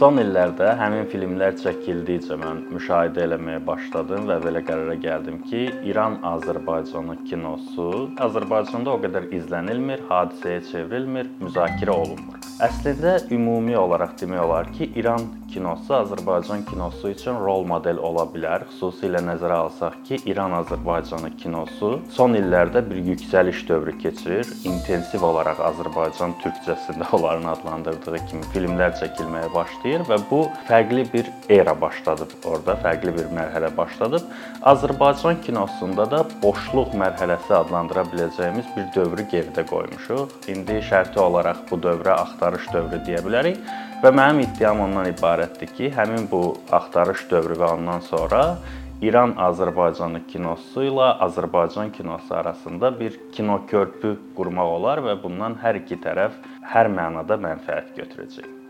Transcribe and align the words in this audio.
Son 0.00 0.16
illərdə 0.16 0.70
həmin 0.80 1.04
filmlər 1.12 1.52
çəkildikcə 1.60 2.38
mən 2.40 2.62
müşahidə 2.72 3.26
eləməyə 3.26 3.60
başladım 3.66 4.24
və 4.30 4.38
belə 4.46 4.62
qərara 4.64 4.94
gəldim 5.02 5.42
ki, 5.50 5.66
İran-Azərbaycanı 5.90 7.18
kinosu 7.28 7.90
Azərbaycanda 8.26 8.94
o 8.96 9.02
qədər 9.02 9.28
izlənilmir, 9.36 10.06
hadisəyə 10.08 10.64
çevrilmir, 10.70 11.28
müzakirə 11.44 11.92
olunmur. 11.92 12.40
Əslində 12.62 13.16
ümumi 13.34 13.74
olaraq 13.74 14.16
demək 14.20 14.40
olar 14.46 14.68
ki, 14.72 14.86
İran 15.00 15.24
kinosu 15.52 15.94
Azərbaycan 15.96 16.62
kinosu 16.68 17.10
üçün 17.10 17.40
rol 17.42 17.64
model 17.68 17.98
ola 17.98 18.22
bilər. 18.32 18.64
Xüsusilə 18.70 19.20
nəzərə 19.26 19.56
alsaq 19.64 19.96
ki, 20.06 20.20
İran-Azərbaycanı 20.30 21.32
kinosu 21.42 21.90
son 22.16 22.36
illərdə 22.38 22.84
bir 22.88 23.00
yüksəliş 23.10 23.64
dövrü 23.68 23.96
keçirir. 24.04 24.48
İntensiv 24.68 25.24
olaraq 25.26 25.60
Azərbaycan 25.72 26.36
türkcəsində 26.44 27.10
onların 27.18 27.50
adlandırdığı 27.56 28.22
kimi 28.30 28.48
filmlər 28.54 28.94
çəkilməyə 29.02 29.50
başlayır 29.82 30.04
və 30.06 30.16
bu 30.30 30.48
fərqli 30.68 31.04
bir 31.12 31.26
era 31.50 31.74
başladıb 31.74 32.30
orada, 32.46 32.76
fərqli 32.82 33.12
bir 33.16 33.26
mərhələ 33.34 33.76
başladıb. 33.76 34.22
Azərbaycan 34.62 35.40
kinosunda 35.42 36.06
da 36.10 36.24
boşluq 36.42 36.94
mərhələsi 36.94 37.52
adlandıra 37.52 38.04
biləcəyimiz 38.12 38.64
bir 38.76 38.86
dövrü 38.94 39.26
geridə 39.32 39.66
qoymuşuq. 39.66 40.48
İndi 40.48 40.78
şərti 40.86 41.18
olaraq 41.18 41.66
bu 41.70 41.80
dövrə 41.82 42.14
axtarış 42.14 42.70
dövrü 42.72 43.02
deyə 43.06 43.24
bilərik 43.26 43.58
və 44.02 44.14
mənim 44.14 44.44
iddiam 44.46 44.80
ondan 44.80 45.10
ibarətdir 45.10 45.74
ki, 45.74 45.90
həmin 45.96 46.30
bu 46.30 46.56
axtarış 46.70 47.26
dövrü 47.30 47.58
və 47.58 47.74
ondan 47.74 48.00
sonra 48.06 48.58
İran-Azərbaycanı 49.02 50.28
kinosu 50.30 50.86
ilə 50.86 51.16
Azərbaycan 51.26 51.90
kinosu 51.90 52.34
arasında 52.34 52.94
bir 53.00 53.18
kino 53.34 53.64
körpü 53.66 54.14
qurmaq 54.36 54.78
olar 54.78 55.02
və 55.02 55.18
bundan 55.22 55.58
hər 55.58 55.82
iki 55.82 55.98
tərəf 55.98 56.38
hər 56.70 56.86
mənada 56.86 57.34
mənfəət 57.34 57.96
götürəcək. 57.98 58.61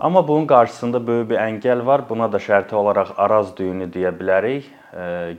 Amma 0.00 0.28
bunun 0.28 0.46
qarşısında 0.46 1.06
böyük 1.06 1.30
bir 1.30 1.40
əngəl 1.42 1.80
var. 1.86 2.04
Buna 2.08 2.28
da 2.32 2.38
şərti 2.38 2.74
olaraq 2.78 3.08
Araz 3.18 3.48
düyünü 3.58 3.88
deyə 3.90 4.12
bilərik. 4.14 4.68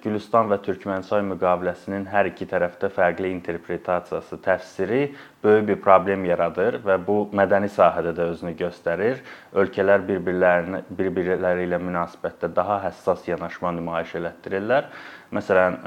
Gülüstan 0.04 0.52
və 0.52 0.58
Türkmənçay 0.66 1.24
müqaviləsinin 1.30 2.04
hər 2.12 2.28
iki 2.34 2.44
tərəfdə 2.44 2.90
fərqli 2.92 3.32
interpretasiyası, 3.38 4.42
təfsiri 4.44 5.00
böyük 5.44 5.66
bir 5.72 5.80
problem 5.86 6.28
yaradır 6.28 6.82
və 6.84 7.00
bu 7.08 7.18
mədəni 7.32 7.72
sahədə 7.72 8.12
də 8.20 8.28
özünü 8.34 8.54
göstərir. 8.60 9.24
Ölkələr 9.56 10.04
bir-birlərini 10.12 10.84
bir-birləri 10.92 11.64
ilə 11.70 11.80
münasibətdə 11.80 12.52
daha 12.56 12.82
həssas 12.84 13.24
yanaşma 13.32 13.72
nümayiş 13.80 14.18
elətdirirlər. 14.20 14.92
Məsələn, 15.32 15.84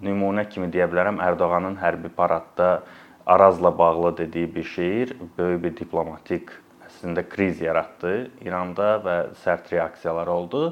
nümunə 0.00 0.48
kimi 0.48 0.72
deyə 0.72 0.88
bilərəm, 0.88 1.20
Ərdoğanın 1.20 1.76
hərbi 1.84 2.08
paradda 2.08 2.78
Arazla 3.26 3.78
bağlı 3.78 4.16
dediyi 4.16 4.54
bir 4.54 4.64
şeir 4.64 5.18
böyük 5.38 5.62
bir 5.64 5.76
diplomatik 5.76 6.50
əslində 6.96 7.26
kriz 7.28 7.60
yaratdı 7.60 8.30
İranda 8.40 8.96
və 9.04 9.16
sərt 9.44 9.68
reaksiyalar 9.74 10.30
oldu. 10.32 10.70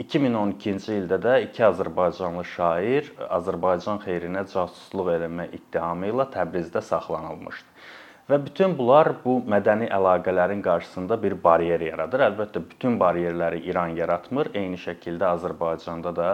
2012-ci 0.00 0.96
ildə 0.96 1.18
də 1.20 1.34
iki 1.44 1.62
azərbaycanlı 1.66 2.42
şair 2.48 3.10
Azərbaycan 3.28 4.00
xeyrinə 4.02 4.46
casusluq 4.48 5.12
eləmə 5.14 5.50
ittihamı 5.52 6.08
ilə 6.10 6.26
Təbrizdə 6.32 6.80
saxlanılmışdı. 6.82 7.66
Və 8.30 8.38
bütün 8.46 8.76
bunlar 8.78 9.12
bu 9.24 9.40
mədəni 9.42 9.90
əlaqələrin 9.92 10.62
qarşısında 10.62 11.18
bir 11.22 11.34
baryer 11.44 11.82
yaradır. 11.82 12.24
Əlbəttə 12.30 12.62
bütün 12.70 12.96
baryerləri 13.00 13.64
İran 13.66 13.96
yaratmır. 13.98 14.52
Eyni 14.54 14.78
şəkildə 14.78 15.34
Azərbaycanda 15.34 16.14
da 16.16 16.30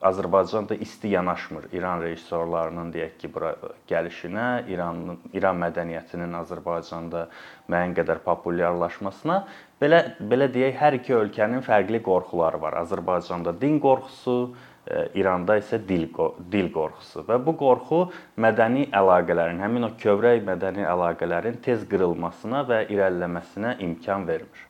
Azərbaycan 0.00 0.68
da 0.68 0.74
isti 0.74 1.10
yanaşmır 1.12 1.66
İran 1.76 2.00
rejissorlarının 2.00 2.92
deyək 2.94 3.18
ki, 3.20 3.28
bura 3.34 3.50
gəlişinə, 3.88 4.46
İranın 4.72 5.18
İran 5.36 5.58
mədəniyyətinin 5.60 6.32
Azərbaycanda 6.38 7.26
müəyyən 7.68 7.92
qədər 7.98 8.22
populyarlaşmasına. 8.24 9.36
Belə 9.82 10.00
belə 10.30 10.48
deyək, 10.54 10.78
hər 10.80 10.96
iki 11.02 11.16
ölkənin 11.18 11.60
fərqli 11.66 12.00
qorxuları 12.06 12.62
var. 12.62 12.78
Azərbaycanda 12.80 13.52
din 13.60 13.76
qorxusu, 13.84 14.38
e, 14.86 15.04
İranda 15.20 15.58
isə 15.60 15.82
dil 15.92 16.08
dil 16.56 16.72
qorxusu 16.72 17.26
və 17.28 17.36
bu 17.44 17.56
qorxu 17.60 18.00
mədəni 18.40 18.88
əlaqələrin, 19.02 19.60
həmin 19.60 19.90
o 19.90 19.94
kövrək 20.00 20.40
mədəni 20.48 20.88
əlaqələrin 20.96 21.60
tez 21.60 21.84
qırılmasına 21.92 22.64
və 22.72 22.82
irəliləməsinə 22.88 23.76
imkan 23.84 24.24
vermir. 24.32 24.69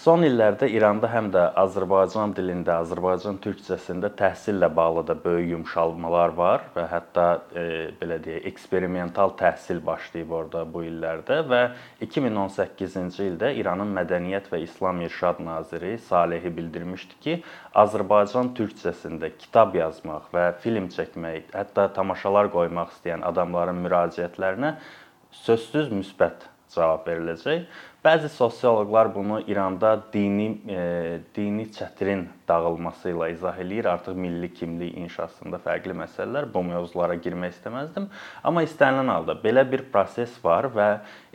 Son 0.00 0.22
illərdə 0.24 0.64
İranda 0.72 1.10
həm 1.12 1.26
də 1.28 1.40
Azərbaycan 1.60 2.30
dilində, 2.32 2.78
Azərbaycan 2.80 3.36
türkcəsində 3.44 4.08
təhsillə 4.16 4.70
bağlı 4.72 5.02
da 5.10 5.16
böyük 5.24 5.50
yumşalmalar 5.50 6.30
var 6.38 6.62
və 6.72 6.86
hətta 6.88 7.24
e, 7.52 7.64
belə 8.00 8.16
deyək, 8.24 8.46
eksperimental 8.48 9.34
təhsil 9.36 9.82
başlayıb 9.84 10.30
orada 10.38 10.62
bu 10.64 10.86
illərdə 10.88 11.42
və 11.50 11.58
2018-ci 12.06 13.26
ildə 13.26 13.50
İranın 13.60 13.92
Mədəniyyət 13.98 14.48
və 14.54 14.62
İslam 14.64 15.02
İrşad 15.04 15.42
naziri 15.44 15.98
Salehi 16.06 16.54
bildirmişdi 16.56 17.18
ki, 17.26 17.34
Azərbaycan 17.82 18.54
türkcəsində 18.56 19.34
kitab 19.42 19.76
yazmaq 19.76 20.30
və 20.32 20.46
film 20.64 20.88
çəkmək, 20.94 21.52
hətta 21.52 21.90
tamaşalar 21.98 22.48
qoymaq 22.56 22.96
istəyən 22.96 23.26
adamların 23.34 23.84
müraciətlərinə 23.84 24.72
sözsüz 25.42 25.92
müsbət 25.92 26.48
cavab 26.74 27.06
veriləcək. 27.08 27.64
Bəzi 28.04 28.28
sosioloqlar 28.28 29.14
bunu 29.14 29.40
İranda 29.40 30.00
dini 30.12 30.58
e, 30.68 31.20
dini 31.36 31.66
çətrin 31.68 32.22
dağılması 32.48 33.10
ilə 33.12 33.26
izah 33.34 33.58
eləyir. 33.60 33.88
Artıq 33.92 34.14
milli 34.16 34.48
kimlik 34.54 34.94
inşasında 34.96 35.58
fərqli 35.60 35.92
məsələlər. 35.98 36.46
Bu 36.54 36.62
mövzulara 36.64 37.18
girmək 37.20 37.58
istəməzdim, 37.58 38.06
amma 38.42 38.62
istənilən 38.64 39.12
halda 39.12 39.36
belə 39.42 39.66
bir 39.68 39.84
proses 39.92 40.32
var 40.44 40.70
və 40.72 40.86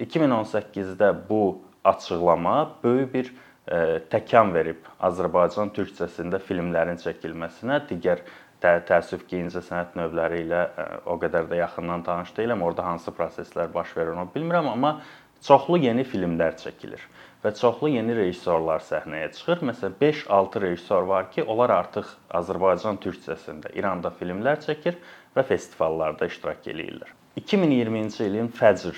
2018-də 0.07 1.11
bu 1.29 1.43
açıqlama 1.85 2.55
böyük 2.83 3.13
bir 3.13 3.29
e, 3.29 4.01
təkan 4.09 4.49
verib 4.55 4.89
Azərbaycan 4.97 5.69
türkcəsində 5.75 6.39
filmlərin 6.47 6.97
çəkilməsinə, 7.03 7.83
digər 7.91 8.23
tə 8.63 8.79
təəssüf 8.89 9.27
ki, 9.29 9.43
incə 9.45 9.61
sənət 9.61 9.93
növləri 9.99 10.41
ilə 10.47 10.63
e, 10.65 10.87
o 11.13 11.19
qədər 11.21 11.45
də 11.51 11.61
yaxından 11.61 12.07
tanış 12.09 12.33
deyiləm. 12.39 12.65
Orda 12.65 12.87
hansı 12.89 13.13
proseslər 13.13 13.69
baş 13.73 13.93
verir 13.97 14.15
onu 14.15 14.25
bilmirəm, 14.33 14.71
amma 14.73 14.95
çoxlu 15.45 15.77
yeni 15.83 16.05
filmlər 16.07 16.57
çəkilir 16.61 17.03
və 17.43 17.51
çoxlu 17.59 17.91
yeni 17.93 18.15
rejissorlar 18.17 18.81
səhnəyə 18.81 19.29
çıxır. 19.35 19.61
Məsələn, 19.69 19.97
5-6 20.01 20.61
rejissor 20.63 21.05
var 21.09 21.29
ki, 21.33 21.43
onlar 21.43 21.73
artıq 21.75 22.09
Azərbaycan 22.39 22.97
türkcəsində 23.03 23.69
İranda 23.77 24.09
filmlər 24.19 24.63
çəkir 24.65 24.97
və 25.35 25.45
festivallarda 25.45 26.25
iştirak 26.31 26.65
eləyirlər. 26.73 27.11
2020-ci 27.37 28.25
ilin 28.25 28.47
Fəcr 28.47 28.95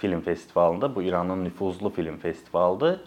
film 0.00 0.20
festivalında, 0.20 0.94
bu 0.94 1.02
İranın 1.02 1.44
nüfuzlu 1.44 1.90
film 1.90 2.18
festivalıdır. 2.18 2.98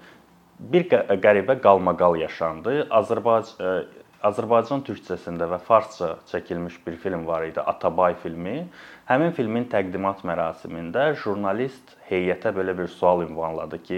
Bir 0.60 0.86
qəribə 0.90 1.58
qalmaqal 1.62 2.16
yaşandı. 2.22 2.88
Azərbaycan 2.90 3.90
Azərbaycan 4.22 4.84
türkcəsində 4.86 5.48
və 5.50 5.58
farsça 5.66 6.12
çəkilmiş 6.30 6.76
bir 6.86 6.94
film 7.02 7.24
var 7.26 7.42
idi, 7.48 7.58
Atabay 7.58 8.14
filmi. 8.22 8.68
Həmin 9.12 9.34
filmin 9.36 9.66
təqdimat 9.68 10.22
mərasimində 10.24 11.10
jurnalist 11.20 11.98
heyətə 12.08 12.54
belə 12.56 12.72
bir 12.78 12.88
sual 12.88 13.26
ünvanladı 13.26 13.80
ki, 13.84 13.98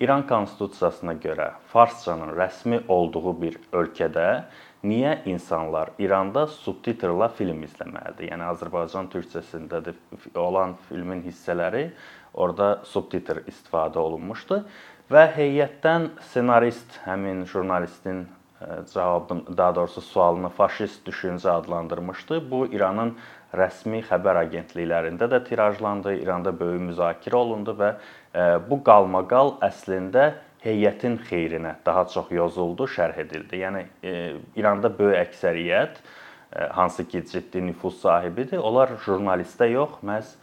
İran 0.00 0.22
konstitusiyasına 0.30 1.12
görə 1.20 1.50
farsçanın 1.72 2.32
rəsmi 2.38 2.78
olduğu 2.88 3.34
bir 3.42 3.58
ölkədə 3.76 4.24
niyə 4.80 5.12
insanlar 5.28 5.90
İranda 6.00 6.46
subtitrla 6.54 7.28
film 7.36 7.60
izləməlidir? 7.68 8.30
Yəni 8.30 8.48
Azərbaycan 8.54 9.10
türkcəsində 9.12 9.82
olan 10.40 10.72
filmin 10.88 11.20
hissələri 11.26 11.90
orada 12.32 12.78
subtitr 12.94 13.42
istifadə 13.52 14.00
olunmuşdu 14.00 14.62
və 15.12 15.26
heyətdən 15.36 16.14
ssenarist 16.30 16.96
həmin 17.04 17.44
jurnalistin 17.44 18.24
cavabın, 18.94 19.44
daha 19.56 19.74
doğrusu 19.74 20.00
sualını 20.00 20.48
faşist 20.48 21.08
düşüncə 21.08 21.50
adlandırmışdı. 21.50 22.50
Bu 22.50 22.66
İranın 22.66 23.18
rəsmi 23.56 24.02
xəbər 24.06 24.42
agentliklərində 24.44 25.28
də 25.32 25.42
tirajlandı, 25.48 26.16
İranda 26.22 26.52
böyük 26.56 26.84
müzakirə 26.90 27.38
olundu 27.38 27.76
və 27.78 27.94
bu 28.68 28.80
qalmaqal 28.84 29.56
əslində 29.64 30.32
heyətin 30.64 31.18
xeyrinə 31.28 31.76
daha 31.86 32.04
çox 32.12 32.30
yozuldu, 32.34 32.88
şərh 32.90 33.22
edildi. 33.24 33.62
Yəni 33.62 33.84
İranda 34.58 34.90
böyük 34.98 35.20
əksəriyyət 35.26 36.00
hansı 36.76 37.04
ki 37.08 37.24
ciddi 37.26 37.62
nüfuz 37.66 38.00
sahibidir, 38.00 38.58
onlar 38.62 38.96
jurnalistə 39.04 39.68
yox, 39.70 40.00
məhz 40.06 40.34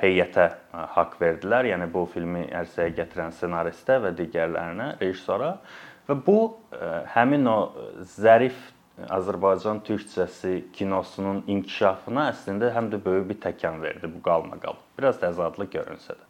heyətə 0.00 0.48
haqq 0.96 1.18
verdilər. 1.20 1.68
Yəni 1.72 1.88
bu 1.92 2.06
filmi 2.10 2.46
ərsəyə 2.56 2.94
gətirən 2.96 3.34
ssenaristə 3.36 4.00
və 4.04 4.14
digərlərinə, 4.16 4.94
rejissora. 5.00 5.56
Və 6.08 6.16
bu 6.26 6.38
e, 6.72 6.90
həmin 7.14 7.46
o 7.50 7.58
zərif 8.16 8.56
Azərbaycan 9.08 9.80
türkcəsi 9.86 10.56
kinosunun 10.76 11.44
inkişafına 11.46 12.30
əslində 12.32 12.72
həm 12.74 12.90
də 12.92 13.00
böyük 13.04 13.28
bir 13.30 13.38
təkan 13.46 13.80
verdi 13.82 14.10
bu 14.10 14.22
qalmaqal. 14.26 14.76
Biraz 14.98 15.20
təzadlı 15.22 15.70
görünsə 15.72 16.16
də. 16.18 16.26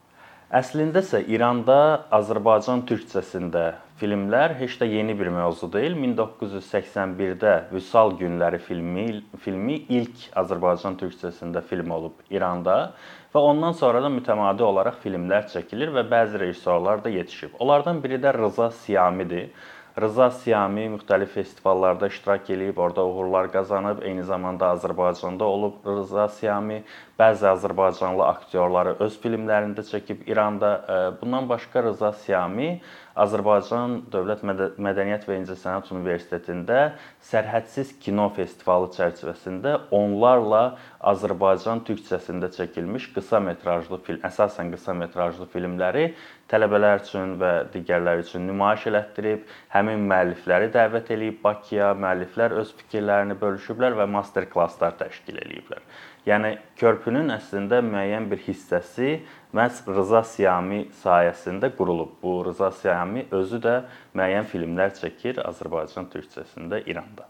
Əslində 0.51 0.99
isə 1.05 1.21
İranda 1.31 2.09
Azərbaycan 2.11 2.81
türkcəsində 2.83 3.61
filmlər 4.01 4.57
heç 4.59 4.81
də 4.81 4.89
yeni 4.91 5.15
bir 5.15 5.29
mövzu 5.31 5.69
deyil. 5.71 5.95
1981-də 5.95 7.53
Vüsal 7.71 8.17
günləri 8.19 8.59
filmi 8.59 9.05
filmi 9.45 9.77
ilk 9.99 10.25
Azərbaycan 10.43 10.99
türkcəsində 10.99 11.63
film 11.71 11.95
olub 11.95 12.25
İranda 12.35 12.79
və 13.31 13.45
ondan 13.53 13.79
sonra 13.79 14.03
da 14.03 14.11
mütəmadi 14.11 14.67
olaraq 14.67 14.99
filmlər 15.05 15.47
çəkilir 15.53 15.95
və 15.95 16.03
bəzi 16.11 16.43
rejissorlar 16.43 17.05
da 17.05 17.15
yetişib. 17.15 17.55
Onlardan 17.63 18.03
biri 18.03 18.19
də 18.19 18.35
Rıza 18.35 18.73
Siyamidir. 18.83 19.53
Rıza 19.99 20.31
Siyami 20.31 20.85
müxtəlif 20.93 21.33
festivallarda 21.35 22.07
iştirak 22.07 22.51
eləyib, 22.55 22.77
orada 22.79 23.03
uğurlar 23.07 23.49
qazanıb, 23.53 24.03
eyni 24.07 24.23
zamanda 24.23 24.69
Azərbaycanda 24.77 25.43
olub 25.43 25.87
Rıza 25.87 26.29
Siyami. 26.29 26.85
Bəzi 27.21 27.45
Azərbaycanlı 27.51 28.25
aktyorları 28.25 28.95
öz 29.05 29.17
filmlərində 29.21 29.85
çəkib 29.85 30.23
İranda. 30.31 30.71
Bundan 31.21 31.49
başqa 31.51 31.83
Rıza 31.85 32.15
Siyami 32.17 32.79
Azərbaycan 33.21 33.97
Dövlət 34.09 34.45
Mədəniyyət 34.81 35.27
və 35.29 35.37
İncəsənət 35.43 35.91
Universitetində 35.93 36.79
Sərhədsiz 37.29 37.91
Kino 38.01 38.31
Festivalı 38.33 38.89
çərçivəsində 38.95 39.75
onlarla 39.93 40.63
Azərbaycan 41.13 41.83
türkcəsində 41.85 42.49
çəkilmiş 42.55 43.11
qısa 43.17 43.43
metrajlı 43.45 43.99
film, 44.07 44.23
əsasən 44.25 44.71
qısa 44.73 44.95
metrajlı 44.97 45.49
filmləri 45.53 46.07
tələbələr 46.51 47.03
üçün 47.03 47.37
və 47.43 47.51
digərləri 47.75 48.25
üçün 48.25 48.47
nümayiş 48.49 48.87
elətdirib, 48.91 49.45
həmin 49.75 50.07
müəllifləri 50.11 50.71
dəvət 50.75 51.13
eləyib 51.15 51.43
Bakıya, 51.45 51.93
müəlliflər 51.99 52.57
öz 52.63 52.73
fikirlərini 52.81 53.37
bölüşüblər 53.43 53.99
və 54.01 54.09
master 54.11 54.49
klasslar 54.51 54.97
təşkil 54.99 55.39
eləyiblər. 55.45 55.85
Yəni 56.29 56.53
körpünün 56.77 57.33
əslində 57.33 57.81
müəyyən 57.85 58.27
bir 58.29 58.43
hissəsi 58.45 59.15
məhz 59.57 59.81
Rıza 59.89 60.21
Siyami 60.29 60.83
sayəsində 61.01 61.73
qurulub. 61.79 62.19
Bu 62.23 62.35
Rıza 62.45 62.69
Siyami 62.77 63.25
özü 63.33 63.63
də 63.65 63.77
müəyyən 64.13 64.49
filmlər 64.53 64.93
çəkir 65.01 65.41
Azərbaycan 65.49 66.13
türkcəsində 66.13 66.83
İranda. 66.85 67.25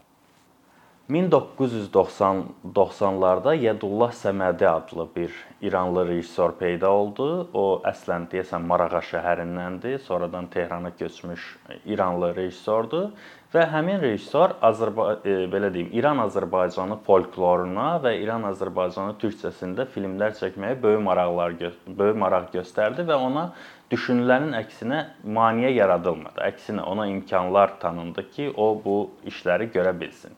1990-larda 1.11 3.51
Yədullah 3.59 4.13
Səmədi 4.15 4.63
adlı 4.69 5.07
bir 5.15 5.31
İranlı 5.61 6.07
rejissor 6.07 6.51
peyda 6.59 6.91
oldu. 6.91 7.49
O 7.53 7.81
əslən 7.89 8.27
deyəsən 8.31 8.61
Marağa 8.69 9.01
şəhərindəndir, 9.09 9.97
sonradan 10.05 10.47
Tehrana 10.53 10.91
köçmüş 10.95 11.57
İranlı 11.85 12.35
rejissordur 12.35 13.09
və 13.51 13.65
həmin 13.73 13.99
rejissor 13.99 14.49
Azərba 14.63 15.19
e, 15.27 15.29
belə 15.51 15.73
deyim, 15.73 15.89
İran-Azərbaycanı 15.99 16.95
folkloruna 17.03 17.99
və 18.05 18.11
İran-Azərbaycanı 18.21 19.13
türkcəsində 19.19 19.85
filmlər 19.91 20.31
çəkməyə 20.39 20.75
böyük 20.83 21.01
maraqlar 21.09 21.51
böyük 21.59 22.17
maraq 22.23 22.45
göstərdi 22.55 23.01
və 23.09 23.15
ona 23.19 23.45
düşünülənin 23.91 24.53
əksinə 24.55 24.99
maneə 25.27 25.75
yaradılmadı. 25.75 26.39
Əksinə 26.47 26.81
ona 26.87 27.11
imkanlar 27.11 27.75
tanındı 27.83 28.23
ki, 28.31 28.55
o 28.55 28.71
bu 28.85 29.09
işləri 29.27 29.67
görə 29.75 29.91
bilsin. 29.99 30.31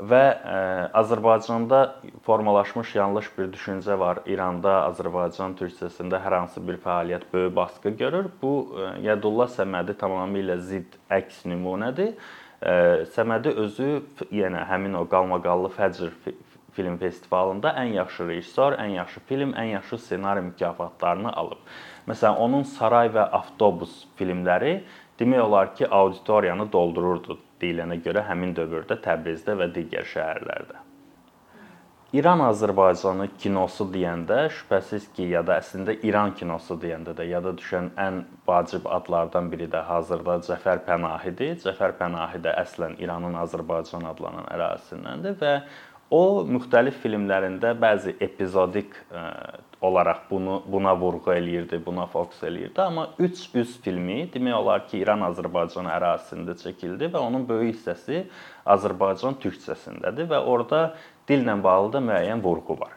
Və 0.00 0.20
ə, 0.32 0.34
e, 0.40 0.84
Azərbaycanda 0.96 1.80
formalaşmış 2.24 2.94
yanlış 2.96 3.26
bir 3.36 3.50
düşüncə 3.52 3.98
var. 4.00 4.22
İranda 4.24 4.86
Azərbaycan 4.86 5.56
türkcəsində 5.58 6.20
hər 6.24 6.38
hansı 6.38 6.62
bir 6.64 6.78
fəaliyyət 6.80 7.26
böyük 7.32 7.56
baskı 7.56 7.92
görür. 8.00 8.30
Bu 8.42 8.52
ə, 8.70 8.86
e, 8.86 8.92
Yədullah 9.10 9.50
Səmədi 9.52 9.96
tamamilə 10.00 10.56
zidd 10.64 10.96
əks 11.12 11.44
nümunədir. 11.50 12.14
Səmədi 13.14 13.54
özü 13.56 13.86
yenə 14.36 14.66
həmin 14.68 14.98
o 15.00 15.06
qalmaqallı 15.08 15.70
Fəcr 15.72 16.10
film 16.76 16.98
festivalında 17.00 17.72
ən 17.80 17.94
yaxşı 17.94 18.26
rejissor, 18.28 18.76
ən 18.76 18.98
yaxşı 18.98 19.20
film, 19.28 19.54
ən 19.56 19.70
yaxşı 19.78 19.98
ssenari 19.98 20.42
mükafatlarını 20.50 21.32
alıb. 21.32 21.62
Məsələn, 22.08 22.36
onun 22.36 22.66
Saray 22.68 23.08
və 23.14 23.24
Avtobus 23.40 24.02
filmləri 24.20 24.82
demək 25.20 25.40
olar 25.40 25.72
ki, 25.74 25.88
auditoriyanı 25.88 26.68
doldururdu 26.72 27.38
deyilənə 27.62 28.00
görə 28.04 28.26
həmin 28.28 28.54
dövrdə 28.56 28.98
Təbrizdə 29.04 29.56
və 29.58 29.70
digər 29.74 30.08
şəhərlərdə. 30.14 30.86
İran-Azərbaycanı 32.10 33.28
kinosu 33.38 33.84
deyəndə 33.92 34.48
şübhəsiz 34.50 35.04
ki, 35.14 35.28
ya 35.30 35.44
da 35.46 35.60
əslində 35.62 35.94
İran 36.02 36.32
kinosu 36.34 36.74
deyəndə 36.82 37.14
də 37.14 37.28
yada 37.28 37.52
düşən 37.54 37.92
ən 38.02 38.24
vacib 38.48 38.88
adlardan 38.90 39.46
biri 39.52 39.68
də 39.70 39.84
hazırda 39.86 40.40
Cəfər 40.48 40.82
Pənahidir. 40.88 41.54
Cəfər 41.62 41.94
Pənahi 42.00 42.42
də 42.42 42.56
əslən 42.64 42.98
İranın 42.98 43.38
Azərbaycan 43.44 44.08
adlanan 44.10 44.50
ərazisindəndir 44.50 45.38
və 45.38 45.54
o 46.10 46.22
müxtəlif 46.50 46.98
filmlərində 47.04 47.76
bəzi 47.78 48.16
epizodik 48.18 48.98
e, 49.14 49.22
olaraq 49.80 50.26
bunu 50.30 50.62
buna 50.66 50.96
vurğu 50.96 51.32
eləyirdi, 51.34 51.80
buna 51.86 52.06
fokus 52.06 52.42
eləyirdi, 52.42 52.82
amma 52.82 53.08
3 53.18 53.48
üz 53.54 53.80
filmi 53.80 54.28
demək 54.34 54.54
olar 54.54 54.86
ki, 54.86 55.00
İran-Azərbaycan 55.00 55.88
ərazisində 55.88 56.56
çəkildi 56.60 57.08
və 57.14 57.18
onun 57.18 57.48
böyük 57.48 57.74
hissəsi 57.74 58.26
Azərbaycan 58.68 59.40
türkcəsindədir 59.40 60.28
və 60.30 60.44
orada 60.44 60.94
dillə 61.28 61.56
bağlı 61.64 61.92
da 61.96 62.04
müəyyən 62.10 62.44
vurğu 62.44 62.76
var. 62.80 62.96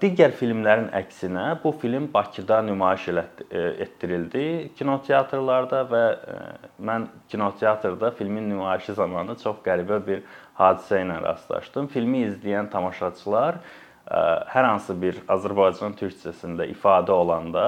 Digər 0.00 0.32
filmlərin 0.32 0.86
əksinə 0.96 1.58
bu 1.60 1.74
film 1.76 2.06
Bakıda 2.14 2.62
nümayiş 2.64 3.08
etdirildi 3.52 4.70
kinoteatrlarda 4.78 5.82
və 5.90 6.04
mən 6.80 7.04
kinoteatrda 7.28 8.10
filmin 8.16 8.48
nümayişi 8.48 8.96
zamanı 8.96 9.36
çox 9.42 9.60
qəribə 9.66 10.00
bir 10.06 10.22
hadisə 10.56 11.02
ilə 11.04 11.18
rastlaşdım. 11.26 11.92
Filmi 11.92 12.24
izləyən 12.30 12.70
tamaşaçılar 12.72 13.60
hər 14.10 14.66
hansı 14.66 14.96
bir 14.98 15.18
Azərbaycan 15.30 15.96
türkcəsində 15.98 16.66
ifadə 16.72 17.14
olanda 17.14 17.66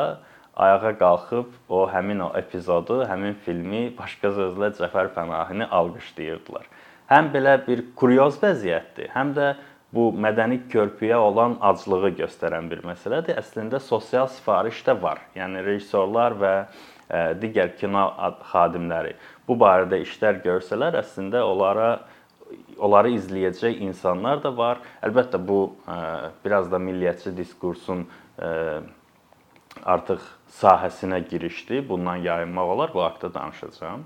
ayağa 0.53 0.97
qalxıb 1.01 1.73
o 1.73 1.87
həmin 1.89 2.27
o 2.27 2.33
epizodu, 2.37 3.05
həmin 3.09 3.39
filmi 3.45 3.87
başqa 3.99 4.35
sözlə 4.37 4.73
Cəfər 4.77 5.15
Pənahini 5.15 5.69
alqışlayırdılar 5.71 6.67
həm 7.13 7.29
belə 7.35 7.59
bir 7.67 7.85
kuryoz 7.99 8.39
vəziyyətdir, 8.43 9.11
həm 9.13 9.35
də 9.37 9.53
bu 9.93 10.09
mədəni 10.17 10.63
körpüyə 10.73 11.19
olan 11.21 11.59
aclığı 11.61 12.15
göstərən 12.23 12.71
bir 12.71 12.81
məsələdir. 12.87 13.37
Əslində 13.43 13.81
sosial 13.83 14.31
sifariş 14.33 14.81
də 14.87 14.97
var. 15.03 15.21
Yəni 15.37 15.65
rejissorlar 15.67 16.39
və 16.41 16.55
digər 17.43 17.75
kino 17.77 18.07
xadimləri 18.53 19.13
bu 19.49 19.59
barədə 19.61 20.01
işlər 20.01 20.41
görsələr, 20.45 20.97
əslində 21.03 21.43
onlara 21.45 21.91
onları 22.83 23.15
izləyəcək 23.19 23.83
insanlar 23.87 24.43
da 24.45 24.53
var. 24.57 24.83
Əlbəttə 25.07 25.41
bu 25.49 25.61
e, 25.87 25.99
biraz 26.45 26.71
da 26.73 26.81
milliyyətçi 26.83 27.35
diskursun 27.37 28.07
e, 28.39 28.51
artıq 29.85 30.25
sahəsinə 30.61 31.23
girişdi. 31.29 31.85
Bundan 31.89 32.17
yayınmaq 32.27 32.75
olar, 32.77 32.95
bu 32.95 33.05
haqqda 33.07 33.35
danışacağam. 33.35 34.05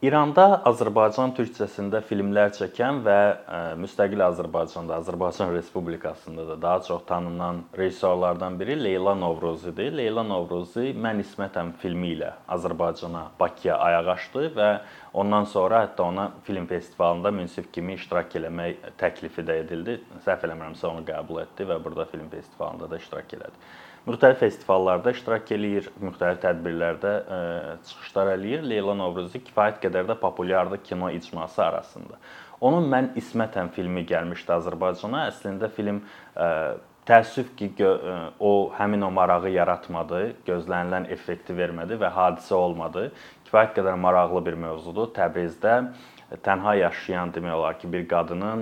İranda 0.00 0.62
Azərbaycan 0.64 1.34
türkcəsində 1.36 1.98
filmlər 2.08 2.54
çəkən 2.56 3.02
və 3.04 3.16
e, 3.20 3.58
müstəqil 3.82 4.22
Azərbaycanda, 4.24 4.96
Azərbaycan 4.96 5.52
Respublikasında 5.52 6.46
da 6.48 6.56
daha 6.62 6.78
çox 6.86 7.02
tanınan 7.06 7.60
rejissorlardan 7.78 8.56
biri 8.60 8.78
Leyla 8.84 9.14
Novruzidir. 9.14 9.92
Leyla 9.98 10.24
Novruzi 10.24 10.94
Mən 10.96 11.20
İsmətəm 11.20 11.74
filmi 11.82 12.14
ilə 12.14 12.32
Azərbaycana, 12.48 13.26
Bakıya 13.40 13.76
ayaq 13.76 14.08
açdı 14.14 14.46
və 14.56 14.70
ondan 15.14 15.44
sonra 15.44 15.84
hətta 15.84 16.02
ona 16.06 16.30
film 16.46 16.66
festivalında 16.66 17.30
münsif 17.30 17.72
kimi 17.72 17.94
iştirak 17.98 18.34
eləmək 18.40 18.90
təklifi 18.98 19.44
də 19.46 19.60
edildi. 19.64 20.00
Səhv 20.26 20.48
eləmirəmsə 20.48 20.86
onu 20.90 21.06
qəbul 21.06 21.42
etdi 21.42 21.68
və 21.68 21.78
burada 21.84 22.04
film 22.10 22.28
festivalında 22.30 22.90
da 22.90 23.00
iştirak 23.02 23.38
elədi 23.38 23.70
müxtəlif 24.08 24.40
festivallarda 24.40 25.12
iştirak 25.14 25.50
eləyir, 25.54 25.88
müxtəlif 26.00 26.40
tədbirlərdə 26.44 27.14
ə, 27.20 27.38
e, 27.38 27.72
çıxışlar 27.88 28.34
eləyir. 28.36 28.62
Leyla 28.66 28.94
Novruzi 28.98 29.42
kifayət 29.44 29.80
qədər 29.84 30.08
də 30.10 30.16
populyardır 30.20 30.82
kino 30.84 31.10
icması 31.12 31.62
arasında. 31.64 32.20
Onun 32.60 32.88
Mən 32.92 33.12
İsmətəm 33.16 33.70
filmi 33.72 34.04
gəlmişdi 34.08 34.54
Azərbaycana. 34.56 35.26
Əslində 35.32 35.70
film 35.72 36.00
ə, 36.00 36.46
e, 36.46 36.48
təəssüf 37.08 37.52
ki, 37.58 37.72
e, 37.84 38.16
o 38.40 38.70
həmin 38.78 39.04
o 39.04 39.10
marağı 39.14 39.52
yaratmadı, 39.52 40.22
gözlənilən 40.48 41.10
effekti 41.12 41.56
vermədi 41.56 42.00
və 42.00 42.12
hadisə 42.16 42.56
olmadı. 42.56 43.10
Kifayət 43.50 43.72
qədər 43.80 43.96
maraqlı 43.98 44.40
bir 44.46 44.54
mövzudur. 44.62 45.08
Təbrizdə 45.10 45.72
tənha 46.46 46.76
yaşayan 46.78 47.32
demək 47.34 47.56
olar 47.56 47.78
ki, 47.80 47.88
bir 47.90 48.04
qadının 48.06 48.60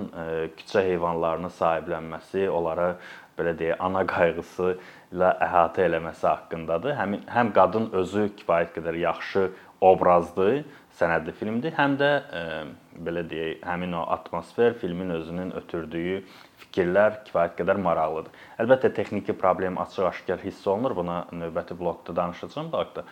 küçə 0.57 0.81
heyvanlarını 0.87 1.51
sahiblənməsi, 1.53 2.47
onlara 2.49 2.95
belə 3.39 3.55
deyək, 3.59 3.79
ana 3.81 4.05
qayğısı 4.09 4.75
ilə 5.15 5.31
əhatə 5.47 5.87
eləməsi 5.87 6.27
haqqındadır. 6.29 6.97
Həm 6.99 7.17
həm 7.33 7.55
qadın 7.57 7.91
özü 8.01 8.29
kifayət 8.41 8.75
qədər 8.77 9.01
yaxşı 9.05 9.49
obrazdır, 9.81 10.65
sənədli 10.99 11.33
filmdir, 11.39 11.73
həm 11.79 11.95
də 12.01 12.11
e, 12.19 12.43
belə 13.07 13.23
deyək, 13.31 13.63
həmin 13.67 13.95
o 13.95 14.03
atmosfer, 14.11 14.75
filmin 14.81 15.13
özünün 15.15 15.53
ötürdüyü 15.61 16.23
fikirlər 16.65 17.21
kifayət 17.29 17.55
qədər 17.61 17.79
maraqlıdır. 17.85 18.35
Əlbəttə 18.63 18.91
texniki 18.97 19.37
problem 19.39 19.79
açıq-aşkar 19.79 20.43
hiss 20.43 20.67
olunur. 20.67 20.97
Buna 20.99 21.21
növbəti 21.31 21.77
blokda 21.79 22.17
danışacağam 22.17 22.73
haqqda. 22.75 23.05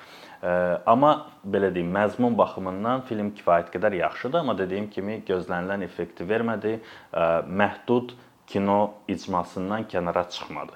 E, 0.43 0.51
amma 0.91 1.13
belə 1.47 1.71
deyim, 1.75 1.93
məzmun 1.95 2.35
baxımından 2.39 3.07
film 3.07 3.31
kifayət 3.39 3.71
qədər 3.77 4.01
yaxşıdır, 4.03 4.43
amma 4.43 4.59
dediyim 4.59 4.91
kimi 4.91 5.21
gözlənilən 5.29 5.87
effekti 5.87 6.27
vermədi. 6.27 6.79
E, 7.15 7.27
məhdud 7.63 8.17
kino 8.47 8.95
icmasından 9.09 9.85
kənara 9.91 10.29
çıxmadı. 10.31 10.73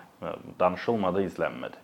Danışılmadı, 0.61 1.23
izlənmədi. 1.29 1.79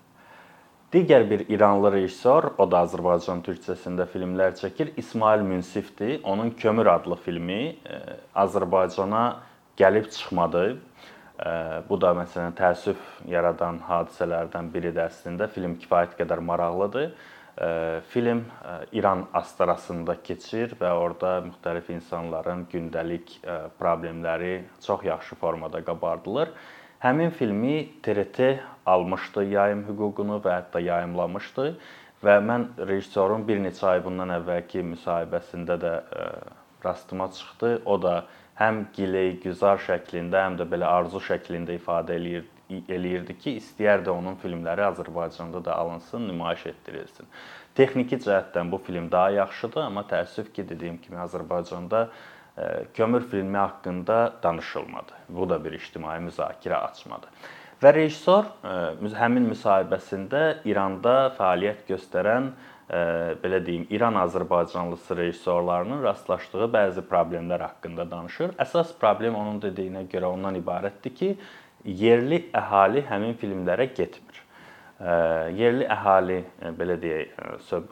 Digər 0.93 1.25
bir 1.31 1.49
İranlı 1.49 1.93
rejissor, 1.93 2.53
o 2.59 2.65
da 2.71 2.85
Azərbaycan 2.87 3.41
türkcəsində 3.45 4.07
filmlər 4.13 4.55
çəkir, 4.59 4.93
İsmail 4.97 5.43
Münsifdir. 5.43 6.21
Onun 6.25 6.51
Kömür 6.51 6.87
adlı 6.87 7.17
filmi 7.17 7.77
Azərbaycana 8.35 9.25
gəlib 9.77 10.11
çıxmadı. 10.11 10.65
Bu 11.89 12.01
da 12.01 12.13
məsələn 12.17 12.55
təəssüf 12.57 13.01
yaradan 13.29 13.83
hadisələrdən 13.89 14.71
biridir 14.73 15.09
əslində. 15.09 15.49
Film 15.53 15.75
kifayət 15.83 16.15
qədər 16.21 16.41
maraqlıdır. 16.41 17.11
Film 18.09 18.45
İran 18.93 19.23
astarasında 19.33 20.19
keçir 20.23 20.75
və 20.77 20.91
orada 20.93 21.39
müxtəlif 21.47 21.89
insanların 21.95 22.67
gündəlik 22.69 23.39
problemləri 23.79 24.67
çox 24.85 25.05
yaxşı 25.05 25.39
formada 25.41 25.81
qabardılır. 25.85 26.51
Həmin 27.01 27.31
filmi 27.31 27.89
TRT 28.03 28.59
almışdı 28.87 29.45
yayım 29.55 29.87
hüququnu 29.89 30.37
və 30.45 30.53
hətta 30.59 30.83
yayımlamışdı 30.85 31.67
və 32.25 32.35
mən 32.45 32.67
rejissorun 32.89 33.47
bir 33.49 33.63
neçə 33.65 33.87
ay 33.95 34.05
bundan 34.05 34.35
əvvəlki 34.37 34.85
müsahibəsində 34.93 35.79
də 35.81 35.95
rastıma 36.85 37.31
çıxdı. 37.33 37.83
O 37.85 37.97
da 38.03 38.27
həm 38.61 38.85
giley 38.93 39.39
güzar 39.41 39.81
şəklində, 39.81 40.45
həm 40.45 40.61
də 40.61 40.69
belə 40.69 40.93
arzu 40.93 41.25
şəklində 41.25 41.77
ifadə 41.77 42.21
eləyir 42.21 42.45
eləyirdi 42.71 43.37
ki, 43.39 43.57
istəyərdi 43.61 44.11
onun 44.11 44.39
filmləri 44.43 44.85
Azərbaycanda 44.89 45.65
da 45.65 45.77
alınsın, 45.77 46.29
nümayiş 46.29 46.67
etdirilsin. 46.73 47.29
Texniki 47.75 48.19
cəhətdən 48.25 48.71
bu 48.73 48.79
film 48.79 49.11
daha 49.13 49.31
yaxşıdır, 49.31 49.85
amma 49.87 50.03
təəssüf 50.11 50.53
ki, 50.53 50.69
dediyim 50.69 50.99
kimi 51.03 51.21
Azərbaycanda 51.25 52.07
kömür 52.95 53.27
filmi 53.31 53.57
haqqında 53.57 54.33
danışılmadı. 54.43 55.13
Bu 55.29 55.49
da 55.49 55.59
bir 55.65 55.77
ictimai 55.77 56.19
müzakirə 56.25 56.79
açmadı. 56.89 57.29
Və 57.83 57.93
rejissor 57.93 58.47
həmin 59.21 59.51
müsahibəsində 59.51 60.63
İranda 60.65 61.35
fəaliyyət 61.37 61.85
göstərən 61.91 62.49
belə 63.43 63.59
deyim, 63.67 63.85
İran 63.91 64.15
Azərbaycanlısı 64.23 65.17
rejissorlarının 65.19 66.03
rastlaşdığı 66.07 66.71
bəzi 66.73 67.03
problemlər 67.05 67.67
haqqında 67.67 68.07
danışır. 68.11 68.55
Əsas 68.63 68.95
problem 69.01 69.37
onun 69.37 69.61
dediyinə 69.61 70.07
görə 70.09 70.31
ondan 70.33 70.57
ibarətdir 70.57 71.15
ki, 71.19 71.31
yerli 71.87 72.45
əhali 72.55 73.05
həmin 73.09 73.39
filmlərə 73.41 73.91
getmir 73.95 74.27
yerli 74.97 75.85
əhali 75.93 76.39
belə 76.79 76.97
deyək, 77.01 77.33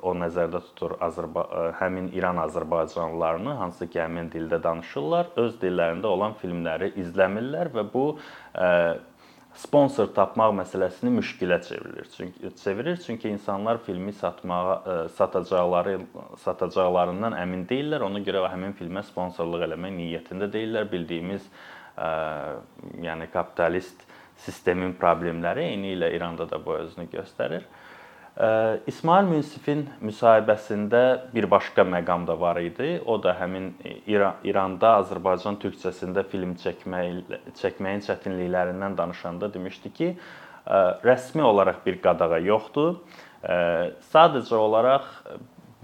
o 0.00 0.14
nəzərdə 0.16 0.60
tutur 0.70 0.94
Azərba 1.04 1.44
həmin 1.80 2.08
İran 2.16 2.40
azərbaycanlılarını, 2.46 3.56
hansı 3.60 3.90
ki, 3.90 4.00
həmin 4.00 4.30
dildə 4.32 4.62
danışırlar, 4.64 5.34
öz 5.36 5.58
dillərində 5.60 6.08
olan 6.08 6.38
filmləri 6.40 6.94
izləmirlər 7.04 7.72
və 7.74 7.84
bu 7.92 8.06
sponsor 9.54 10.08
tapmaq 10.16 10.54
məsələsini 10.56 11.12
müşkilə 11.14 11.60
çevirir. 11.62 12.08
Çünki 12.16 12.50
çevirir 12.64 12.96
çünki 12.96 13.28
insanlar 13.28 13.78
filmi 13.84 14.12
satmağa 14.12 15.08
satacaqları 15.14 16.00
satacaqlarından 16.42 17.36
əmin 17.38 17.68
deyillər. 17.68 18.02
Ona 18.08 18.24
görə 18.24 18.48
həmin 18.50 18.74
filmə 18.80 19.04
sponsorluq 19.06 19.68
eləmək 19.68 19.94
niyyətində 20.00 20.50
deyillər. 20.50 20.88
Bildiyimiz 20.90 21.46
yəni 21.96 23.30
kapitalist 23.32 24.02
sistemin 24.44 24.96
problemləri 24.98 25.68
eyni 25.70 25.94
ilə 25.94 26.10
İranda 26.16 26.48
da 26.50 26.58
bu 26.64 26.74
özünü 26.80 27.06
göstərir. 27.12 27.66
İsmail 28.90 29.28
Münsifin 29.30 29.84
müsahibəsində 30.02 31.30
bir 31.34 31.46
başqa 31.50 31.84
məqam 31.86 32.26
da 32.26 32.34
var 32.40 32.58
idi. 32.58 32.96
O 33.06 33.14
da 33.22 33.36
həmin 33.38 33.68
İran, 34.10 34.40
İranda 34.42 34.96
Azərbaycan 35.04 35.60
türkcəsində 35.62 36.24
film 36.26 36.56
çəkmək 36.58 37.30
çəkməyin 37.60 38.02
çətinliklərindən 38.08 38.98
danışanda 38.98 39.52
demişdi 39.54 39.92
ki, 39.94 40.10
rəsmi 41.06 41.46
olaraq 41.46 41.84
bir 41.86 42.00
qadağa 42.02 42.42
yoxdur. 42.42 42.96
Sadəcə 44.10 44.58
olaraq 44.58 45.06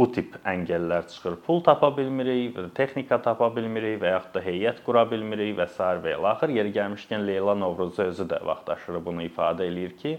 bu 0.00 0.06
tip 0.08 0.36
əngəllər 0.48 1.08
çıxır. 1.12 1.34
Pul 1.44 1.58
tapa 1.64 1.90
bilmirik, 1.96 2.56
texnika 2.76 3.18
tapa 3.20 3.50
bilmirik 3.52 3.98
və 4.00 4.14
yaxud 4.14 4.38
da 4.38 4.42
heyət 4.46 4.78
qura 4.86 5.02
bilmirik 5.10 5.58
və 5.58 5.66
s. 5.68 5.88
və 6.06 6.14
axır 6.30 6.54
yeri 6.56 6.72
gəlmişkən 6.72 7.26
Leyla 7.26 7.54
Novruzu 7.54 8.06
özü 8.08 8.24
də 8.30 8.38
vaxtaşırı 8.48 9.04
bunu 9.04 9.26
ifadə 9.28 9.68
eləyir 9.68 9.92
ki, 10.00 10.14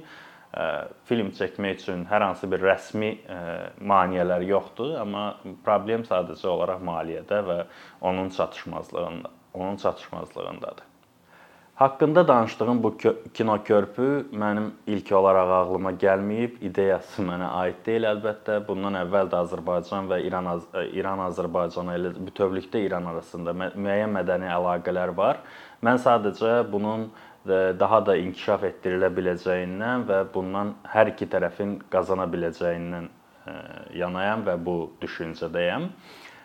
film 1.09 1.31
çəkmək 1.33 1.81
üçün 1.81 2.05
hər 2.11 2.27
hansı 2.27 2.51
bir 2.51 2.61
rəsmi 2.61 3.11
maneələr 3.93 4.45
yoxdur, 4.51 4.93
amma 5.01 5.25
problem 5.65 6.05
sadəcə 6.05 6.47
olaraq 6.53 6.85
maliyyədə 6.85 7.41
və 7.49 7.59
onun 8.01 8.29
çatışmazlığında, 8.37 9.33
onun 9.53 9.81
çatışmazlığındadır. 9.81 10.90
Haqqında 11.75 12.27
danışdığım 12.27 12.83
bu 12.83 12.97
kino 13.33 13.63
körpü 13.63 14.25
mənim 14.33 14.69
ilk 14.87 15.11
olaraq 15.11 15.49
ağlıma 15.49 15.91
gəlməyib, 15.91 16.59
ideyası 16.61 17.23
mənə 17.25 17.47
aid 17.61 17.79
deyil 17.85 18.05
əlbəttə. 18.09 18.59
Bundan 18.67 18.99
əvvəl 18.99 19.31
də 19.31 19.39
Azərbaycan 19.39 20.09
və 20.11 20.19
İran 20.27 20.49
İran 20.93 21.23
Azərbaycan 21.25 21.89
elə 21.95 22.11
bütövlükdə 22.27 22.83
İran 22.85 23.09
arasında 23.13 23.55
müəyyən 23.57 24.13
mədəni 24.13 24.51
əlaqələr 24.53 25.15
var. 25.17 25.41
Mən 25.81 25.97
sadəcə 26.05 26.59
bunun 26.71 27.09
daha 27.79 28.05
da 28.05 28.15
inkişaf 28.15 28.67
etdirilə 28.69 29.09
biləcəyindən 29.17 30.05
və 30.09 30.19
bundan 30.33 30.75
hər 30.93 31.15
iki 31.15 31.25
tərəfin 31.25 31.79
qazana 31.89 32.27
biləcəyindən 32.29 33.09
yanayam 33.97 34.45
və 34.45 34.59
bu 34.65 34.75
düşüncədəyəm. 35.01 35.89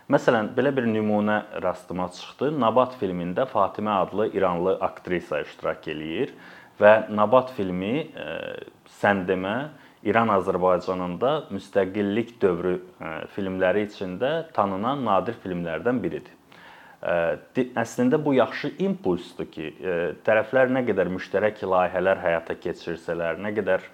Məsələn, 0.06 0.52
belə 0.54 0.70
bir 0.70 0.84
nümunə 0.86 1.40
rastıma 1.64 2.04
çıxdı. 2.14 2.52
Nabat 2.62 2.92
filmində 3.00 3.42
Fatimə 3.50 3.96
adlı 4.04 4.28
İranlı 4.38 4.76
aktrisa 4.86 5.40
iştirak 5.42 5.88
eləyir 5.90 6.30
və 6.78 6.92
Nabat 7.10 7.50
filmi 7.56 8.04
e, 8.06 8.26
sən 9.00 9.24
demə 9.26 9.56
İran 10.06 10.30
Azərbaycanında 10.36 11.32
müstəqillik 11.50 12.36
dövrü 12.38 12.76
e, 12.78 13.10
filmləri 13.34 13.88
içində 13.88 14.30
tanınan 14.54 15.02
nadir 15.08 15.34
filmlərdən 15.42 15.98
biridir. 16.04 16.36
Əslində 17.76 18.16
bu 18.24 18.32
yaxşı 18.34 18.70
impulsdur 18.82 19.46
ki, 19.52 19.66
tərəflər 20.26 20.72
nə 20.72 20.80
qədər 20.88 21.10
müştərək 21.12 21.60
layihələr 21.68 22.18
həyata 22.22 22.56
keçirsələr, 22.58 23.36
nə 23.38 23.52
qədər 23.54 23.84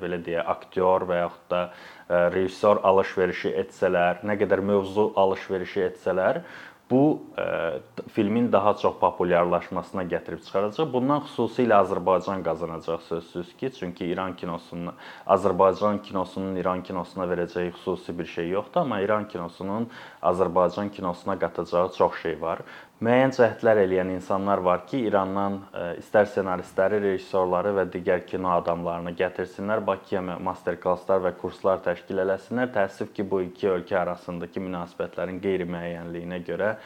belə 0.00 0.20
deyə 0.24 0.44
aktyor 0.54 1.04
və 1.10 1.18
yaxud 1.18 1.50
da 1.50 1.64
rejissor 2.08 2.82
alış-verişi 2.84 3.54
etsələr, 3.64 4.22
nə 4.26 4.36
qədər 4.40 4.60
mövzu 4.60 5.12
alış-verişi 5.16 5.86
etsələr, 5.88 6.42
bu 6.90 7.22
ə, 7.40 7.80
filmin 8.12 8.50
daha 8.52 8.74
çox 8.76 8.98
populyarlaşmasına 9.00 10.04
gətirib 10.10 10.42
çıxaracaq. 10.44 10.90
Bundan 10.92 11.22
xüsusilə 11.24 11.78
Azərbaycan 11.80 12.44
qazanacaq 12.44 13.00
sözsüz 13.08 13.54
ki, 13.56 13.70
çünki 13.78 14.06
İran 14.12 14.36
kinosunun 14.36 14.92
Azərbaycan 15.26 16.02
kinosunun 16.04 16.56
İran 16.60 16.82
kinosuna 16.84 17.24
verəcəyi 17.30 17.72
xüsusi 17.78 18.18
bir 18.18 18.28
şey 18.36 18.48
yoxdur, 18.52 18.84
amma 18.84 19.00
İran 19.00 19.28
kinosunun 19.28 19.88
Azərbaycan 20.22 20.90
kinosuna 20.92 21.38
qatacağı 21.38 21.92
çox 21.96 22.20
şey 22.22 22.40
var 22.40 22.60
müəyyən 23.02 23.32
cəhdlər 23.34 23.80
eləyən 23.82 24.12
insanlar 24.14 24.62
var 24.62 24.84
ki, 24.86 25.00
İrandan 25.08 25.56
e, 25.74 25.86
istər 25.98 26.28
ssenaristləri, 26.30 27.00
rejissorları 27.02 27.72
və 27.78 27.86
digər 27.90 28.22
kino 28.28 28.52
adamlarını 28.54 29.14
gətirsinlər, 29.18 29.82
Bakıya 29.86 30.22
master-klasslar 30.22 31.24
və 31.26 31.34
kurslar 31.40 31.82
təşkil 31.84 32.22
eləsinlər. 32.22 32.70
Təəssüf 32.76 33.10
ki, 33.16 33.26
bu 33.30 33.42
iki 33.48 33.68
ölkə 33.72 33.98
arasındakı 34.04 34.62
münasibətlərin 34.62 35.42
qeyri-müəyyənliyinə 35.42 36.40
görə 36.46 36.76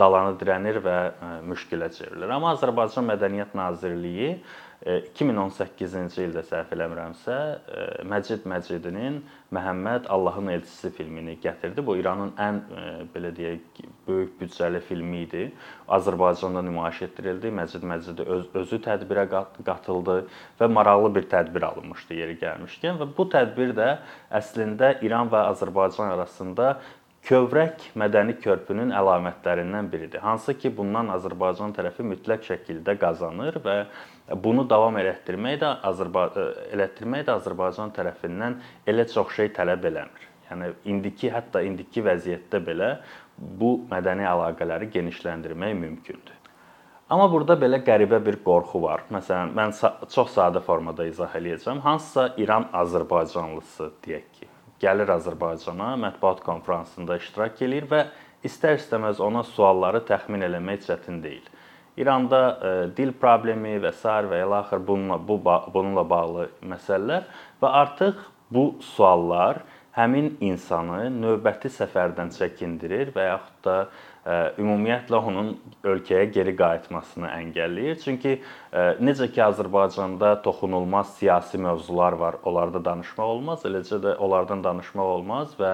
dalanı 0.00 0.34
dirənir 0.40 0.82
və 0.82 0.98
e, 1.12 1.32
müşkilə 1.52 1.92
çevrilir. 1.94 2.34
Amma 2.34 2.56
Azərbaycan 2.56 3.06
Mədəniyyət 3.12 3.54
Nazirliyi 3.58 4.34
2018-ci 4.82 6.24
ildə 6.26 6.42
səhv 6.42 6.72
eləmirəmsə, 6.74 7.34
e, 7.70 7.82
Məcid 8.08 8.48
Məcidinin 8.50 9.20
Məhəmməd 9.54 10.08
Allahın 10.10 10.48
elçisi 10.56 10.90
filmini 10.96 11.36
gətirdi. 11.42 11.84
Bu 11.86 11.94
İranın 12.00 12.32
ən 12.40 12.58
e, 12.58 12.86
belə 13.14 13.30
deyək 13.36 13.82
böyük 14.08 14.32
büdcəli 14.40 14.80
filmi 14.82 15.22
idi. 15.26 15.44
Azərbaycanda 15.86 16.64
nümayiş 16.66 17.02
etdirildi. 17.06 17.52
Məcid 17.54 17.86
Məcidi 17.86 18.26
öz, 18.26 18.48
özü 18.62 18.80
tədbirə 18.82 19.28
qatıldı 19.30 20.18
və 20.58 20.70
maraqlı 20.72 21.14
bir 21.14 21.28
tədbir 21.30 21.68
alınmışdı 21.68 22.18
yeri 22.18 22.34
gəlmişkən 22.42 22.98
və 22.98 23.10
bu 23.16 23.28
tədbir 23.30 23.76
də 23.78 23.92
əslində 24.34 24.96
İran 25.06 25.30
və 25.30 25.44
Azərbaycan 25.52 26.10
arasında 26.16 26.74
kövrək 27.26 27.92
mədəni 27.98 28.34
körpünün 28.42 28.90
əlamətlərindən 28.98 29.88
biridir. 29.92 30.22
Hansı 30.24 30.56
ki, 30.58 30.72
bundan 30.76 31.12
Azərbaycan 31.14 31.74
tərəfi 31.76 32.02
mütləq 32.06 32.42
şəkildə 32.48 32.96
qazanır 32.98 33.60
və 33.62 33.76
bunu 34.42 34.66
davam 34.68 34.98
elətdirmək 34.98 35.60
də 35.62 35.72
Azərbaycan 35.92 36.60
elətdirmək 36.74 37.26
də 37.28 37.38
Azərbaycan 37.38 37.94
tərəfindən 37.94 38.58
elə 38.90 39.06
çox 39.14 39.36
şey 39.38 39.52
tələb 39.58 39.86
eləmir. 39.92 40.28
Yəni 40.50 40.72
indiki 40.90 41.30
hətta 41.32 41.62
indiki 41.64 42.02
vəziyyətdə 42.04 42.60
belə 42.66 42.92
bu 43.38 43.76
mədəni 43.90 44.26
əlaqələri 44.28 44.90
genişləndirmək 44.92 45.76
mümkündür. 45.78 46.38
Amma 47.12 47.28
burada 47.30 47.54
belə 47.60 47.82
qəribə 47.84 48.18
bir 48.24 48.38
qorxu 48.44 48.80
var. 48.82 49.04
Məsələn, 49.12 49.52
mən 49.56 49.74
çox 50.10 50.32
sadə 50.32 50.62
formada 50.64 51.04
izah 51.06 51.34
eləyəcəm. 51.38 51.82
Hansısa 51.84 52.32
İran 52.40 52.70
Azərbaycanlısı 52.72 53.90
deyək 54.06 54.28
ki, 54.38 54.48
gəlir 54.82 55.12
Azərbaycana, 55.14 55.94
mətbuat 56.02 56.42
konfransında 56.44 57.16
iştirak 57.20 57.62
eləyir 57.62 57.88
və 57.90 58.04
istər-istəməz 58.46 59.20
ona 59.22 59.44
sualları 59.46 60.02
təxmin 60.08 60.42
eləmək 60.48 60.86
çətin 60.88 61.20
deyil. 61.22 61.44
İranda 62.00 62.40
ə, 62.40 62.52
e, 62.54 62.86
dil 62.96 63.12
problemi 63.20 63.76
və 63.82 63.92
s. 63.92 64.08
və 64.08 64.40
ilə 64.42 64.62
axır 64.62 64.80
bununla 64.86 65.18
bu 65.28 65.38
bununla 65.44 66.04
bağlı 66.08 66.48
məsələlər 66.72 67.28
və 67.62 67.72
artıq 67.82 68.22
bu 68.50 68.64
suallar 68.80 69.60
həmin 69.96 70.36
insanı 70.40 71.10
növbəti 71.12 71.68
səfərdən 71.72 72.32
çəkindirir 72.32 73.12
və 73.16 73.28
yaxud 73.28 73.60
da 73.66 73.76
ümumiyyətlə 74.24 75.18
onun 75.18 75.48
ölkəyə 75.82 76.28
geri 76.30 76.52
qayıtmasını 76.54 77.26
əngəlləyir. 77.26 77.96
Çünki 78.04 78.36
necə 79.02 79.26
ki 79.34 79.42
Azərbaycanda 79.42 80.36
toxunulmaz 80.44 81.16
siyasi 81.16 81.58
mövzular 81.58 82.14
var, 82.20 82.38
onlarda 82.46 82.84
danışmaq 82.84 83.34
olmaz, 83.34 83.66
eləcə 83.66 83.98
də 84.04 84.14
onlardan 84.22 84.62
danışmaq 84.62 85.12
olmaz 85.18 85.56
və 85.58 85.72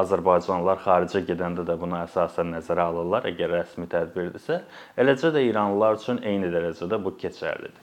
Azərbaycanlılar 0.00 0.80
xaricə 0.86 1.26
gedəndə 1.28 1.66
də 1.68 1.76
bunu 1.80 2.00
əsasən 2.00 2.54
nəzərə 2.56 2.88
alırlar 2.88 3.28
əgər 3.34 3.52
rəsmi 3.58 3.88
tədbirdirsə. 3.92 4.62
Eləcə 4.96 5.34
də 5.36 5.44
İranlılar 5.50 6.00
üçün 6.00 6.24
eyni 6.24 6.48
dərəcədə 6.54 7.04
bu 7.04 7.18
keçərlidir. 7.20 7.76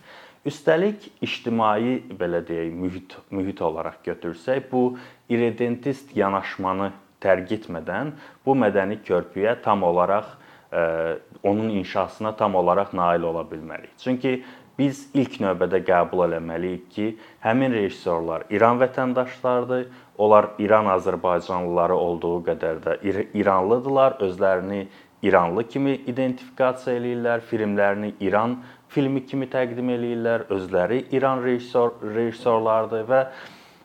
Üstəlik 0.48 1.10
ictimai 1.22 1.98
belə 2.18 2.40
deyək, 2.48 2.70
mühit 2.74 3.18
mühit 3.36 3.62
olaraq 3.62 4.00
götürsək, 4.06 4.70
bu 4.72 4.96
irredentist 5.30 6.16
yanaşmanı 6.16 6.94
tərk 7.24 7.52
etmədən 7.58 8.14
bu 8.46 8.56
mədəni 8.58 9.00
körpüyə 9.06 9.58
tam 9.64 9.84
olaraq 9.88 10.30
ə, 10.72 11.18
onun 11.44 11.70
inşasına 11.80 12.36
tam 12.38 12.56
olaraq 12.56 12.94
nail 12.98 13.28
ola 13.30 13.46
bilmərik. 13.48 13.94
Çünki 14.02 14.42
biz 14.78 15.08
ilk 15.18 15.40
növbədə 15.42 15.82
qəbul 15.86 16.36
etməliyik 16.38 16.86
ki, 16.94 17.08
həmin 17.42 17.74
rejissorlar 17.74 18.46
İran 18.54 18.78
vətəndaşlarıdır. 18.82 19.88
Onlar 20.18 20.52
İran 20.60 20.90
Azərbaycanlıları 20.96 21.94
olduğu 21.94 22.38
qədər 22.46 22.80
də 22.86 22.96
İranlıdılar, 23.34 24.18
özlərini 24.22 24.88
İranlı 25.22 25.64
kimi 25.68 25.96
identifikasiya 26.10 26.98
eləyirlər, 26.98 27.42
filmlərini 27.50 28.14
İran 28.22 28.60
filmi 28.94 29.26
kimi 29.26 29.50
təqdim 29.50 29.90
eləyirlər, 29.94 30.46
özləri 30.54 31.04
İran 31.12 31.42
rejissor 31.44 31.98
rejissorlardır 32.16 33.08
və 33.10 33.24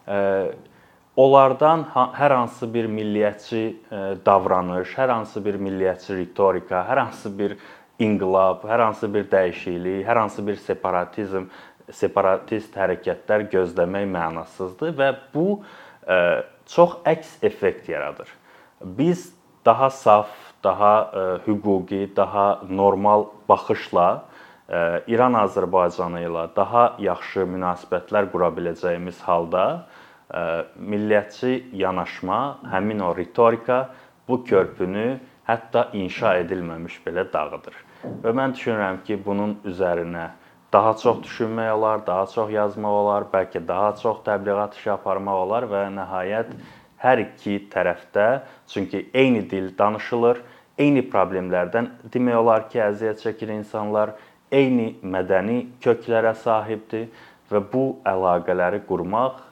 ə, 0.07 0.19
onlardan 1.17 1.85
hər 1.93 2.35
hansı 2.37 2.69
bir 2.73 2.89
milliyyətçi 2.89 3.63
davranış, 4.25 4.95
hər 4.97 5.13
hansı 5.13 5.43
bir 5.45 5.59
milliyyətçi 5.61 6.17
ritorika, 6.17 6.85
hər 6.89 7.05
hansı 7.05 7.33
bir 7.39 7.57
inqilab, 8.03 8.65
hər 8.69 8.87
hansı 8.87 9.11
bir 9.13 9.29
dəyişiklik, 9.31 10.07
hər 10.07 10.23
hansı 10.25 10.47
bir 10.47 10.57
separatizm, 10.57 11.51
separatist 11.93 12.77
hərəkətlər 12.79 13.49
gözləmək 13.53 14.09
mənasızdır 14.09 14.97
və 14.99 15.13
bu 15.35 15.47
çox 16.73 16.99
əks 17.05 17.37
effekt 17.45 17.89
yaradır. 17.93 18.29
Biz 18.83 19.31
daha 19.67 19.91
saf, 19.91 20.31
daha 20.65 20.95
hüquqi, 21.47 22.09
daha 22.17 22.63
normal 22.69 23.29
baxışla 23.49 24.25
İran 25.07 25.35
Azərbaycanı 25.37 26.23
ilə 26.25 26.47
daha 26.57 26.95
yaxşı 27.03 27.45
münasibətlər 27.51 28.31
qura 28.33 28.49
biləcəyimiz 28.57 29.21
halda 29.27 29.85
millətçi 30.33 31.67
yanaşma, 31.77 32.59
həmin 32.73 33.01
o 33.05 33.13
ritorika 33.17 33.91
bu 34.29 34.43
körpünü 34.45 35.19
hətta 35.49 35.89
inşa 35.93 36.37
edilməmiş 36.45 37.01
belə 37.07 37.27
dağıdır. 37.33 37.75
Və 38.25 38.33
mən 38.35 38.55
düşünürəm 38.57 39.03
ki, 39.07 39.19
bunun 39.25 39.59
üzərinə 39.69 40.31
daha 40.73 40.95
çox 40.97 41.23
düşünmək 41.27 41.73
olar, 41.73 42.07
daha 42.07 42.27
çox 42.27 42.51
yazmaq 42.51 42.97
olar, 43.03 43.27
bəlkə 43.33 43.61
daha 43.69 43.93
çox 44.03 44.23
təbliğat 44.25 44.79
işi 44.79 44.91
aparmaq 44.95 45.45
olar 45.45 45.69
və 45.69 45.85
nəhayət 45.99 46.55
hər 47.03 47.23
iki 47.27 47.59
tərəfdə 47.73 48.27
çünki 48.73 49.09
eyni 49.15 49.45
dil 49.51 49.73
danışılır, 49.79 50.41
eyni 50.79 51.03
problemlərdən 51.13 51.91
demək 52.15 52.39
olar 52.41 52.69
ki, 52.71 52.81
əziyyət 52.81 53.27
çəkir 53.27 53.53
insanlar, 53.59 54.15
eyni 54.53 54.95
mədəni 55.03 55.67
köklərə 55.85 56.35
sahibdir 56.41 57.11
və 57.51 57.61
bu 57.73 57.85
əlaqələri 58.09 58.81
qurmaq 58.89 59.52